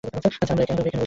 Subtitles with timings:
[0.03, 0.99] আচ্ছা, তবে এইখানেই বোসো।